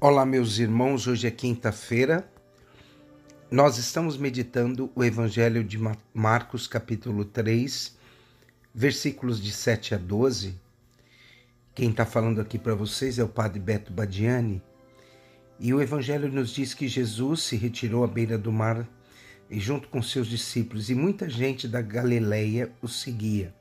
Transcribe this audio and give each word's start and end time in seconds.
Olá, 0.00 0.26
meus 0.26 0.58
irmãos. 0.58 1.06
Hoje 1.06 1.28
é 1.28 1.30
quinta-feira. 1.30 2.28
Nós 3.48 3.78
estamos 3.78 4.18
meditando 4.18 4.90
o 4.94 5.04
Evangelho 5.04 5.62
de 5.62 5.78
Marcos, 6.12 6.66
capítulo 6.66 7.24
3, 7.24 7.96
versículos 8.74 9.40
de 9.40 9.52
7 9.52 9.94
a 9.94 9.98
12. 9.98 10.60
Quem 11.74 11.90
está 11.90 12.04
falando 12.04 12.40
aqui 12.40 12.58
para 12.58 12.74
vocês 12.74 13.20
é 13.20 13.24
o 13.24 13.28
Padre 13.28 13.60
Beto 13.60 13.92
Badiani. 13.92 14.60
E 15.60 15.72
o 15.72 15.80
Evangelho 15.80 16.28
nos 16.28 16.50
diz 16.50 16.74
que 16.74 16.88
Jesus 16.88 17.42
se 17.44 17.56
retirou 17.56 18.02
à 18.02 18.08
beira 18.08 18.36
do 18.36 18.52
mar 18.52 18.86
e 19.48 19.60
junto 19.60 19.88
com 19.88 20.02
seus 20.02 20.26
discípulos, 20.26 20.90
e 20.90 20.94
muita 20.94 21.30
gente 21.30 21.68
da 21.68 21.80
Galileia 21.80 22.70
o 22.82 22.88
seguia. 22.88 23.54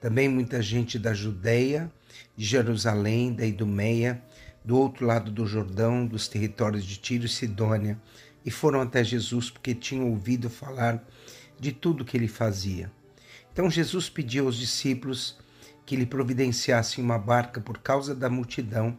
Também 0.00 0.28
muita 0.28 0.62
gente 0.62 0.96
da 0.96 1.12
Judéia, 1.12 1.90
de 2.36 2.44
Jerusalém, 2.44 3.32
da 3.32 3.44
Idumeia, 3.44 4.22
do 4.66 4.76
outro 4.76 5.06
lado 5.06 5.30
do 5.30 5.46
Jordão, 5.46 6.04
dos 6.04 6.26
territórios 6.26 6.84
de 6.84 6.96
Tiro 6.96 7.24
e 7.24 7.28
Sidônia, 7.28 8.02
e 8.44 8.50
foram 8.50 8.80
até 8.80 9.04
Jesus 9.04 9.48
porque 9.48 9.72
tinham 9.76 10.10
ouvido 10.10 10.50
falar 10.50 11.06
de 11.58 11.70
tudo 11.70 12.04
que 12.04 12.16
ele 12.16 12.26
fazia. 12.26 12.90
Então 13.52 13.70
Jesus 13.70 14.10
pediu 14.10 14.46
aos 14.46 14.56
discípulos 14.56 15.38
que 15.86 15.94
lhe 15.94 16.04
providenciassem 16.04 17.02
uma 17.02 17.16
barca 17.16 17.60
por 17.60 17.78
causa 17.78 18.12
da 18.12 18.28
multidão, 18.28 18.98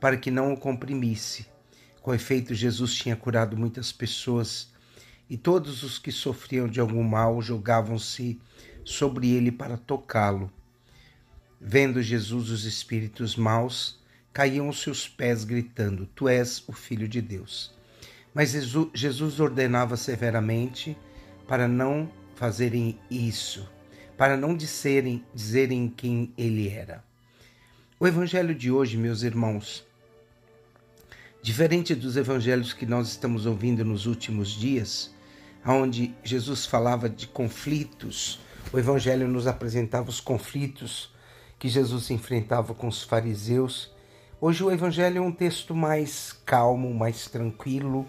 para 0.00 0.16
que 0.16 0.30
não 0.30 0.54
o 0.54 0.56
comprimisse. 0.56 1.46
Com 2.00 2.14
efeito, 2.14 2.54
Jesus 2.54 2.94
tinha 2.94 3.14
curado 3.14 3.54
muitas 3.54 3.92
pessoas, 3.92 4.72
e 5.28 5.36
todos 5.36 5.82
os 5.82 5.98
que 5.98 6.10
sofriam 6.10 6.66
de 6.66 6.80
algum 6.80 7.02
mal 7.02 7.40
jogavam-se 7.42 8.40
sobre 8.82 9.30
ele 9.30 9.52
para 9.52 9.76
tocá-lo. 9.76 10.50
Vendo 11.60 12.02
Jesus 12.02 12.48
os 12.48 12.64
espíritos 12.64 13.36
maus, 13.36 14.01
caíam 14.32 14.66
aos 14.66 14.80
seus 14.80 15.08
pés, 15.08 15.44
gritando: 15.44 16.06
Tu 16.14 16.28
és 16.28 16.64
o 16.66 16.72
Filho 16.72 17.06
de 17.06 17.20
Deus. 17.20 17.72
Mas 18.34 18.52
Jesus 18.94 19.40
ordenava 19.40 19.96
severamente 19.96 20.96
para 21.46 21.68
não 21.68 22.10
fazerem 22.34 22.98
isso, 23.10 23.68
para 24.16 24.36
não 24.36 24.56
disserem, 24.56 25.22
dizerem 25.34 25.88
quem 25.88 26.32
ele 26.36 26.68
era. 26.68 27.04
O 28.00 28.06
evangelho 28.06 28.54
de 28.54 28.70
hoje, 28.70 28.96
meus 28.96 29.22
irmãos, 29.22 29.84
diferente 31.42 31.94
dos 31.94 32.16
evangelhos 32.16 32.72
que 32.72 32.86
nós 32.86 33.08
estamos 33.08 33.44
ouvindo 33.44 33.84
nos 33.84 34.06
últimos 34.06 34.48
dias, 34.48 35.14
onde 35.64 36.14
Jesus 36.24 36.64
falava 36.64 37.08
de 37.08 37.26
conflitos, 37.26 38.40
o 38.72 38.78
evangelho 38.78 39.28
nos 39.28 39.46
apresentava 39.46 40.08
os 40.08 40.20
conflitos 40.20 41.12
que 41.58 41.68
Jesus 41.68 42.10
enfrentava 42.10 42.74
com 42.74 42.88
os 42.88 43.02
fariseus 43.02 43.91
Hoje 44.44 44.64
o 44.64 44.72
Evangelho 44.72 45.18
é 45.18 45.20
um 45.20 45.30
texto 45.30 45.72
mais 45.72 46.32
calmo, 46.44 46.92
mais 46.92 47.28
tranquilo, 47.28 48.04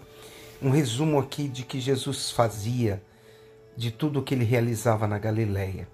um 0.60 0.68
resumo 0.68 1.16
aqui 1.16 1.46
de 1.46 1.64
que 1.64 1.78
Jesus 1.78 2.32
fazia, 2.32 3.00
de 3.76 3.92
tudo 3.92 4.18
o 4.18 4.22
que 4.24 4.34
ele 4.34 4.42
realizava 4.42 5.06
na 5.06 5.16
Galileia. 5.16 5.88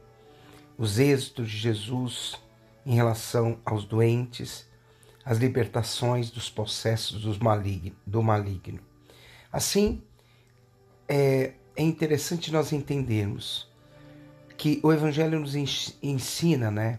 Os 0.78 0.98
êxitos 0.98 1.50
de 1.50 1.58
Jesus 1.58 2.41
em 2.86 2.94
relação 2.94 3.58
aos 3.66 3.84
doentes, 3.84 4.66
as 5.27 5.36
libertações 5.36 6.30
dos 6.30 6.48
possessos 6.48 7.20
do 7.20 8.22
maligno. 8.22 8.80
Assim, 9.52 10.02
é, 11.06 11.52
é 11.77 11.83
interessante 11.83 12.50
nós 12.50 12.72
entendermos 12.72 13.68
que 14.56 14.80
o 14.83 14.91
Evangelho 14.91 15.38
nos 15.38 15.55
ensina, 16.02 16.70
né? 16.70 16.98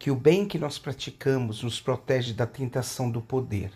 Que 0.00 0.10
o 0.10 0.16
bem 0.16 0.46
que 0.46 0.58
nós 0.58 0.78
praticamos 0.78 1.62
nos 1.62 1.78
protege 1.78 2.32
da 2.32 2.46
tentação 2.46 3.10
do 3.10 3.20
poder. 3.20 3.70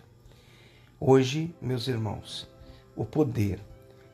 Hoje, 0.99 1.53
meus 1.61 1.87
irmãos, 1.87 2.49
o 2.95 3.05
poder. 3.05 3.59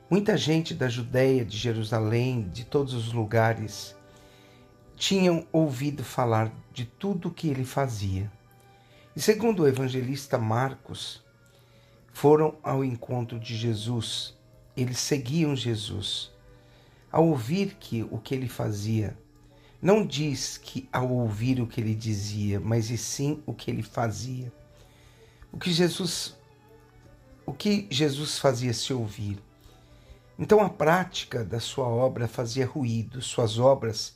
Muita 0.09 0.35
gente 0.35 0.73
da 0.73 0.89
Judéia, 0.89 1.45
de 1.45 1.57
Jerusalém, 1.57 2.49
de 2.49 2.65
todos 2.65 2.93
os 2.93 3.13
lugares, 3.13 3.95
tinham 4.97 5.47
ouvido 5.53 6.03
falar 6.03 6.51
de 6.73 6.83
tudo 6.83 7.29
o 7.29 7.33
que 7.33 7.47
ele 7.47 7.63
fazia. 7.63 8.29
E 9.15 9.21
segundo 9.21 9.63
o 9.63 9.67
evangelista 9.67 10.37
Marcos, 10.37 11.23
foram 12.11 12.57
ao 12.61 12.83
encontro 12.83 13.39
de 13.39 13.55
Jesus, 13.55 14.37
eles 14.75 14.99
seguiam 14.99 15.55
Jesus. 15.55 16.29
Ao 17.09 17.25
ouvir 17.25 17.77
que 17.79 18.03
o 18.11 18.17
que 18.17 18.35
ele 18.35 18.49
fazia 18.49 19.17
não 19.81 20.05
diz 20.05 20.57
que 20.57 20.87
ao 20.91 21.09
ouvir 21.09 21.59
o 21.59 21.67
que 21.67 21.81
ele 21.81 21.95
dizia, 21.95 22.59
mas 22.59 22.89
e 22.89 22.97
sim 22.97 23.41
o 23.45 23.53
que 23.53 23.71
ele 23.71 23.81
fazia. 23.81 24.51
O 25.51 25.57
que 25.57 25.71
Jesus 25.73 26.35
o 27.45 27.53
que 27.53 27.87
Jesus 27.89 28.37
fazia 28.37 28.73
se 28.73 28.93
ouvir. 28.93 29.41
Então 30.37 30.61
a 30.61 30.69
prática 30.69 31.43
da 31.43 31.59
sua 31.59 31.87
obra 31.87 32.27
fazia 32.27 32.65
ruído, 32.65 33.21
suas 33.21 33.59
obras 33.59 34.15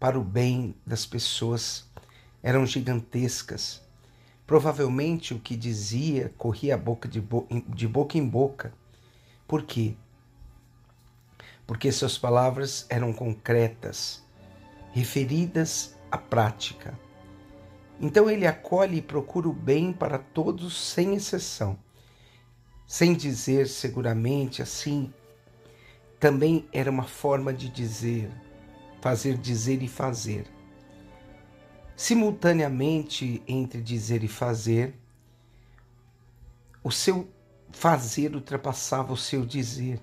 para 0.00 0.18
o 0.18 0.24
bem 0.24 0.74
das 0.84 1.06
pessoas 1.06 1.86
eram 2.42 2.66
gigantescas. 2.66 3.80
Provavelmente 4.46 5.32
o 5.32 5.38
que 5.38 5.56
dizia 5.56 6.32
corria 6.36 6.76
boca 6.76 7.08
de, 7.08 7.20
bo 7.20 7.46
de 7.68 7.88
boca 7.88 8.18
em 8.18 8.28
boca. 8.28 8.74
Por 9.46 9.62
quê? 9.62 9.94
Porque 11.66 11.90
suas 11.90 12.18
palavras 12.18 12.84
eram 12.90 13.12
concretas, 13.12 14.22
referidas 14.94 15.98
à 16.08 16.16
prática. 16.16 16.96
Então 18.00 18.30
ele 18.30 18.46
acolhe 18.46 18.98
e 18.98 19.02
procura 19.02 19.48
o 19.48 19.52
bem 19.52 19.92
para 19.92 20.18
todos 20.18 20.92
sem 20.92 21.16
exceção. 21.16 21.76
Sem 22.86 23.12
dizer 23.12 23.66
seguramente 23.66 24.62
assim, 24.62 25.12
também 26.20 26.68
era 26.72 26.90
uma 26.90 27.02
forma 27.02 27.52
de 27.52 27.68
dizer, 27.68 28.30
fazer 29.00 29.36
dizer 29.36 29.82
e 29.82 29.88
fazer. 29.88 30.46
Simultaneamente 31.96 33.42
entre 33.48 33.80
dizer 33.80 34.22
e 34.22 34.28
fazer, 34.28 34.94
o 36.84 36.90
seu 36.92 37.28
fazer 37.72 38.34
ultrapassava 38.34 39.12
o 39.12 39.16
seu 39.16 39.44
dizer, 39.44 40.00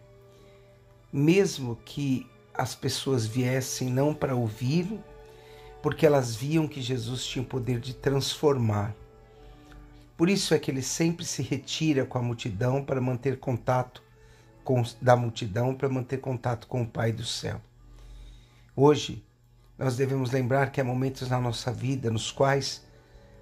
mesmo 1.13 1.77
que 1.77 2.30
as 2.53 2.75
pessoas 2.75 3.25
viessem 3.25 3.89
não 3.89 4.13
para 4.13 4.35
ouvir, 4.35 4.99
porque 5.81 6.05
elas 6.05 6.35
viam 6.35 6.67
que 6.67 6.81
Jesus 6.81 7.25
tinha 7.25 7.43
o 7.43 7.47
poder 7.47 7.79
de 7.79 7.93
transformar. 7.93 8.95
Por 10.15 10.29
isso 10.29 10.53
é 10.53 10.59
que 10.59 10.69
ele 10.69 10.81
sempre 10.81 11.25
se 11.25 11.41
retira 11.41 12.05
com 12.05 12.17
a 12.17 12.21
multidão 12.21 12.83
para 12.83 13.01
manter 13.01 13.39
contato 13.39 14.03
com 14.63 14.83
da 15.01 15.15
multidão 15.15 15.73
para 15.73 15.89
manter 15.89 16.19
contato 16.19 16.67
com 16.67 16.83
o 16.83 16.87
Pai 16.87 17.11
do 17.11 17.25
céu. 17.25 17.59
Hoje 18.75 19.25
nós 19.77 19.97
devemos 19.97 20.31
lembrar 20.31 20.71
que 20.71 20.79
há 20.79 20.83
momentos 20.83 21.27
na 21.29 21.39
nossa 21.39 21.71
vida 21.73 22.11
nos 22.11 22.31
quais 22.31 22.85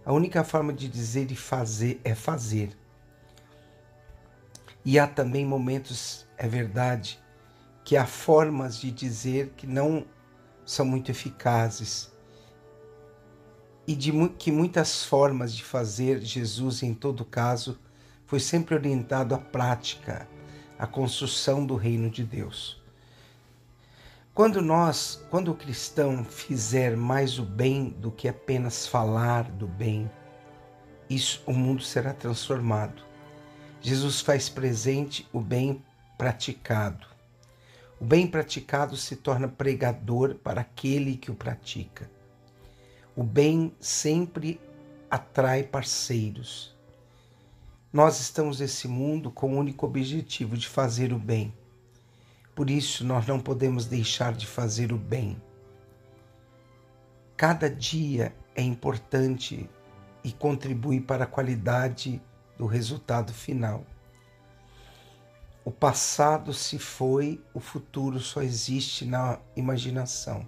a 0.05 0.13
única 0.13 0.43
forma 0.43 0.71
de 0.71 0.87
dizer 0.87 1.29
e 1.31 1.35
fazer 1.35 1.99
é 2.03 2.15
fazer. 2.15 2.69
E 4.85 4.97
há 4.97 5.05
também 5.05 5.45
momentos, 5.45 6.25
é 6.37 6.47
verdade, 6.47 7.19
que 7.83 7.97
há 7.97 8.05
formas 8.05 8.77
de 8.79 8.91
dizer 8.91 9.53
que 9.57 9.65
não 9.65 10.05
são 10.65 10.85
muito 10.85 11.09
eficazes 11.09 12.11
e 13.87 13.95
de 13.95 14.11
que 14.37 14.51
muitas 14.51 15.03
formas 15.03 15.53
de 15.53 15.63
fazer 15.63 16.21
Jesus, 16.21 16.83
em 16.83 16.93
todo 16.93 17.25
caso, 17.25 17.79
foi 18.27 18.39
sempre 18.39 18.75
orientado 18.75 19.33
à 19.33 19.39
prática, 19.39 20.29
à 20.77 20.85
construção 20.85 21.65
do 21.65 21.75
reino 21.75 22.09
de 22.11 22.23
Deus. 22.23 22.79
Quando 24.31 24.61
nós, 24.61 25.25
quando 25.31 25.51
o 25.51 25.55
cristão 25.55 26.23
fizer 26.23 26.95
mais 26.95 27.39
o 27.39 27.43
bem 27.43 27.89
do 27.89 28.11
que 28.11 28.27
apenas 28.27 28.85
falar 28.85 29.49
do 29.49 29.67
bem, 29.67 30.09
isso 31.09 31.41
o 31.47 31.51
mundo 31.51 31.81
será 31.81 32.13
transformado. 32.13 33.03
Jesus 33.81 34.21
faz 34.21 34.47
presente 34.47 35.27
o 35.33 35.41
bem 35.41 35.83
praticado. 36.17 37.07
O 37.99 38.05
bem 38.05 38.25
praticado 38.25 38.95
se 38.95 39.17
torna 39.17 39.47
pregador 39.47 40.35
para 40.35 40.61
aquele 40.61 41.17
que 41.17 41.29
o 41.29 41.35
pratica. 41.35 42.09
O 43.13 43.23
bem 43.23 43.75
sempre 43.79 44.59
atrai 45.11 45.63
parceiros. 45.63 46.77
Nós 47.91 48.19
estamos 48.21 48.61
nesse 48.61 48.87
mundo 48.87 49.29
com 49.29 49.53
o 49.53 49.57
único 49.57 49.85
objetivo 49.85 50.55
de 50.55 50.67
fazer 50.67 51.11
o 51.11 51.19
bem. 51.19 51.53
Por 52.55 52.69
isso, 52.69 53.03
nós 53.03 53.27
não 53.27 53.39
podemos 53.39 53.85
deixar 53.85 54.33
de 54.33 54.47
fazer 54.47 54.93
o 54.93 54.97
bem. 54.97 55.41
Cada 57.35 57.69
dia 57.69 58.33
é 58.55 58.61
importante 58.61 59.69
e 60.23 60.31
contribui 60.31 61.01
para 61.01 61.23
a 61.23 61.27
qualidade 61.27 62.21
do 62.57 62.65
resultado 62.65 63.33
final. 63.33 63.85
O 65.69 65.71
passado 65.71 66.51
se 66.51 66.79
foi, 66.79 67.39
o 67.53 67.59
futuro 67.59 68.19
só 68.19 68.41
existe 68.41 69.05
na 69.05 69.37
imaginação. 69.55 70.47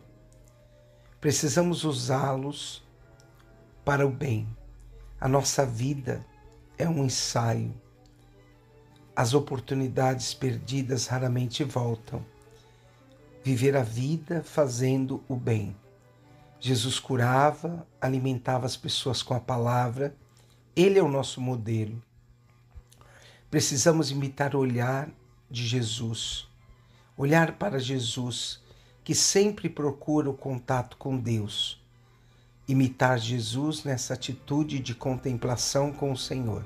Precisamos 1.20 1.84
usá-los 1.84 2.84
para 3.86 4.04
o 4.04 4.10
bem. 4.10 4.48
A 5.20 5.28
nossa 5.28 5.64
vida 5.64 6.26
é 6.76 6.90
um 6.90 7.06
ensaio. 7.06 7.72
As 9.16 9.36
oportunidades 9.36 10.34
perdidas 10.34 11.06
raramente 11.06 11.64
voltam. 11.64 12.26
Viver 13.44 13.78
a 13.78 13.84
vida 13.84 14.42
fazendo 14.44 15.24
o 15.30 15.36
bem. 15.36 15.78
Jesus 16.60 16.98
curava, 16.98 17.86
alimentava 18.02 18.66
as 18.66 18.76
pessoas 18.76 19.22
com 19.22 19.36
a 19.36 19.40
palavra. 19.40 20.16
Ele 20.76 20.98
é 20.98 21.04
o 21.04 21.08
nosso 21.08 21.40
modelo. 21.40 22.02
Precisamos 23.52 24.10
imitar 24.12 24.56
o 24.56 24.60
olhar 24.60 25.10
de 25.50 25.68
Jesus, 25.68 26.48
olhar 27.18 27.58
para 27.58 27.78
Jesus, 27.78 28.62
que 29.04 29.14
sempre 29.14 29.68
procura 29.68 30.30
o 30.30 30.34
contato 30.34 30.96
com 30.96 31.18
Deus. 31.18 31.78
Imitar 32.66 33.20
Jesus 33.20 33.84
nessa 33.84 34.14
atitude 34.14 34.80
de 34.80 34.96
contemplação 34.96 35.92
com 35.92 36.14
o 36.14 36.18
Senhor. 36.18 36.64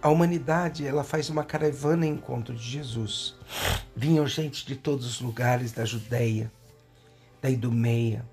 A 0.00 0.08
humanidade, 0.10 0.86
ela 0.86 1.02
faz 1.02 1.28
uma 1.28 1.42
caravana 1.42 2.06
em 2.06 2.10
encontro 2.10 2.54
de 2.54 2.62
Jesus. 2.62 3.34
Vinham 3.96 4.28
gente 4.28 4.64
de 4.64 4.76
todos 4.76 5.04
os 5.04 5.20
lugares 5.20 5.72
da 5.72 5.84
Judéia, 5.84 6.52
da 7.42 7.50
Idumeia. 7.50 8.24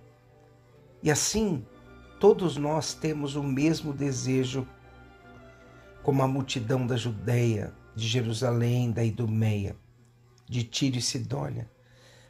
E 1.01 1.09
assim, 1.09 1.65
todos 2.19 2.55
nós 2.55 2.93
temos 2.93 3.35
o 3.35 3.41
mesmo 3.41 3.91
desejo 3.93 4.67
como 6.03 6.23
a 6.23 6.27
multidão 6.27 6.85
da 6.85 6.95
Judéia, 6.95 7.73
de 7.95 8.07
Jerusalém, 8.07 8.91
da 8.91 9.03
Idumeia, 9.03 9.75
de 10.47 10.63
Tiro 10.63 10.97
e 10.97 11.01
Sidônia. 11.01 11.69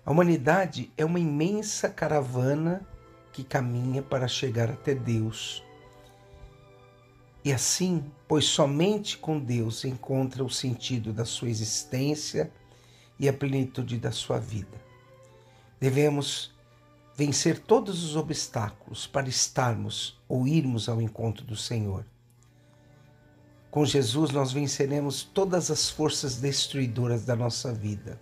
A 0.06 0.12
humanidade 0.12 0.92
é 0.98 1.06
uma 1.06 1.20
imensa 1.20 1.90
caravana 1.90 2.86
que 3.32 3.44
caminha 3.44 4.02
para 4.02 4.28
chegar 4.28 4.70
até 4.70 4.94
Deus. 4.94 5.64
E 7.44 7.52
assim, 7.52 8.04
pois 8.28 8.46
somente 8.46 9.18
com 9.18 9.40
Deus 9.40 9.86
encontra 9.86 10.44
o 10.44 10.50
sentido 10.50 11.14
da 11.14 11.26
sua 11.26 11.50
existência 11.50 12.52
e 13.18 13.28
a 13.28 13.34
plenitude 13.34 13.98
da 13.98 14.12
sua 14.12 14.40
vida. 14.40 14.80
Devemos 15.80 16.54
vencer 17.16 17.60
todos 17.60 18.04
os 18.04 18.16
obstáculos 18.16 19.08
para 19.08 19.30
estarmos 19.30 20.20
ou 20.28 20.48
irmos 20.48 20.88
ao 20.88 21.02
encontro 21.02 21.46
do 21.46 21.56
Senhor. 21.56 22.06
Com 23.72 23.86
Jesus, 23.86 24.32
nós 24.32 24.52
venceremos 24.52 25.24
todas 25.24 25.72
as 25.72 25.90
forças 25.90 26.36
destruidoras 26.36 27.24
da 27.24 27.38
nossa 27.38 27.74
vida. 27.74 28.20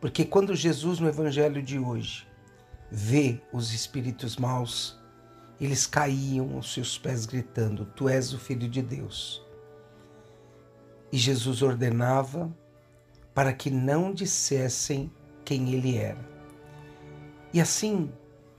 Porque 0.00 0.24
quando 0.24 0.52
Jesus, 0.52 0.98
no 0.98 1.08
Evangelho 1.08 1.62
de 1.62 1.78
hoje, 1.78 2.26
vê 2.90 3.40
os 3.52 3.72
espíritos 3.72 4.36
maus, 4.36 4.98
eles 5.60 5.86
caíam 5.86 6.56
aos 6.56 6.74
seus 6.74 6.98
pés 6.98 7.24
gritando: 7.24 7.86
Tu 7.94 8.08
és 8.08 8.34
o 8.34 8.38
Filho 8.38 8.68
de 8.68 8.82
Deus. 8.82 9.40
E 11.12 11.16
Jesus 11.16 11.62
ordenava 11.62 12.52
para 13.32 13.52
que 13.52 13.70
não 13.70 14.12
dissessem 14.12 15.08
quem 15.44 15.72
ele 15.72 15.96
era. 15.98 16.28
E 17.52 17.60
assim, 17.60 18.10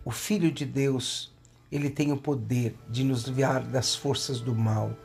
o 0.06 0.12
Filho 0.12 0.50
de 0.50 0.66
Deus, 0.66 1.36
ele 1.70 1.90
tem 1.90 2.14
o 2.14 2.18
poder 2.18 2.74
de 2.90 3.04
nos 3.04 3.24
livrar 3.24 3.68
das 3.68 3.94
forças 3.94 4.40
do 4.40 4.56
mal 4.56 4.96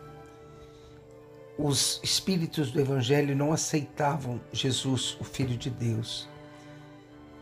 os 1.62 2.00
espíritos 2.02 2.72
do 2.72 2.80
Evangelho 2.80 3.36
não 3.36 3.52
aceitavam 3.52 4.40
Jesus, 4.52 5.16
o 5.20 5.24
Filho 5.24 5.56
de 5.56 5.70
Deus. 5.70 6.28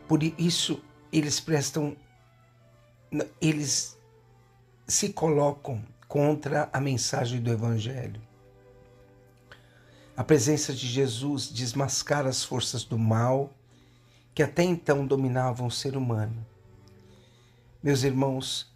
Por 0.07 0.23
isso, 0.23 0.83
eles 1.11 1.41
prestam, 1.41 1.97
eles 3.41 3.99
se 4.87 5.15
colocam 5.15 5.83
contra 6.07 6.69
a 6.71 6.79
mensagem 6.79 7.41
do 7.41 7.51
Evangelho. 7.51 8.21
A 10.15 10.23
presença 10.23 10.75
de 10.75 10.87
Jesus 10.87 11.49
desmascara 11.49 12.29
as 12.29 12.45
forças 12.45 12.85
do 12.85 12.99
mal 12.99 13.55
que 14.35 14.43
até 14.43 14.63
então 14.63 15.07
dominavam 15.07 15.67
o 15.67 15.71
ser 15.71 15.97
humano. 15.97 16.47
Meus 17.83 18.03
irmãos, 18.03 18.71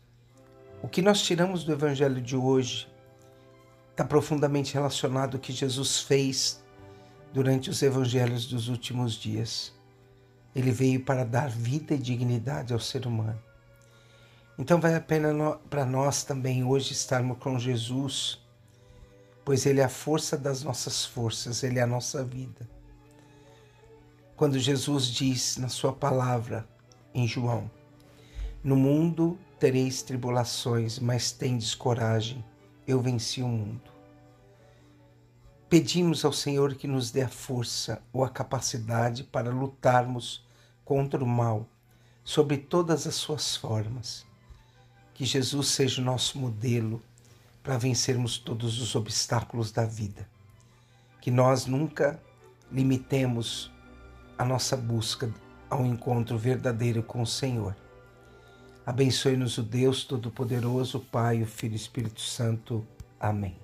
o 0.82 0.88
que 0.88 1.02
nós 1.02 1.20
tiramos 1.20 1.64
do 1.64 1.73
Evangelho 1.73 2.23
de 2.23 2.35
hoje 2.35 2.88
está 3.94 4.05
profundamente 4.05 4.75
relacionado 4.75 5.37
ao 5.37 5.41
que 5.41 5.52
Jesus 5.52 6.00
fez 6.00 6.61
durante 7.32 7.70
os 7.70 7.81
evangelhos 7.81 8.44
dos 8.44 8.69
últimos 8.69 9.12
dias. 9.14 9.73
Ele 10.52 10.73
veio 10.73 11.05
para 11.05 11.25
dar 11.25 11.49
vida 11.49 11.94
e 11.94 11.99
dignidade 11.99 12.73
ao 12.73 12.81
ser 12.81 13.06
humano. 13.06 13.41
Então 14.58 14.81
vale 14.81 14.96
a 14.96 15.00
pena 15.00 15.32
para 15.70 15.85
nós 15.85 16.25
também 16.25 16.64
hoje 16.64 16.93
estarmos 16.93 17.38
com 17.38 17.56
Jesus, 17.56 18.44
pois 19.44 19.64
Ele 19.64 19.81
é 19.81 19.85
a 19.85 19.88
força 19.88 20.37
das 20.37 20.64
nossas 20.64 21.05
forças, 21.05 21.62
Ele 21.62 21.79
é 21.79 21.82
a 21.82 21.87
nossa 21.87 22.25
vida. 22.25 22.69
Quando 24.35 24.58
Jesus 24.58 25.06
diz 25.06 25.56
na 25.56 25.69
Sua 25.69 25.93
palavra, 25.93 26.69
em 27.14 27.29
João: 27.29 27.70
No 28.62 28.75
mundo 28.75 29.38
tereis 29.61 30.02
tribulações, 30.02 30.99
mas 30.99 31.31
tendes 31.31 31.76
coragem 31.76 32.44
eu 32.86 33.00
venci 33.00 33.42
o 33.42 33.48
mundo. 33.48 33.94
Pedimos 35.69 36.25
ao 36.25 36.32
Senhor 36.32 36.75
que 36.75 36.86
nos 36.86 37.10
dê 37.10 37.22
a 37.22 37.28
força 37.28 38.02
ou 38.12 38.25
a 38.25 38.28
capacidade 38.28 39.25
para 39.25 39.50
lutarmos 39.50 40.46
contra 40.84 41.22
o 41.22 41.26
mal 41.26 41.66
sobre 42.22 42.58
todas 42.58 43.06
as 43.06 43.14
suas 43.14 43.56
formas. 43.56 44.26
Que 45.14 45.25
Jesus 45.25 45.69
seja 45.69 46.00
o 46.00 46.04
nosso 46.04 46.38
modelo 46.38 47.02
para 47.62 47.78
vencermos 47.78 48.38
todos 48.38 48.81
os 48.81 48.94
obstáculos 48.94 49.72
da 49.72 49.84
vida. 49.84 50.28
Que 51.20 51.31
nós 51.31 51.66
nunca 51.66 52.20
limitemos 52.70 53.70
a 54.36 54.44
nossa 54.44 54.76
busca 54.76 55.32
ao 55.70 55.84
encontro 55.86 56.36
verdadeiro 56.36 57.02
com 57.02 57.22
o 57.22 57.26
Senhor. 57.26 57.75
Abençoe-nos 58.86 59.56
o 59.56 59.62
Deus 59.62 60.04
Todo-Poderoso, 60.04 61.00
Pai, 61.00 61.42
o 61.42 61.46
Filho 61.46 61.72
e 61.72 61.76
o 61.76 61.76
Espírito 61.76 62.20
Santo. 62.20 62.86
Amém. 63.19 63.63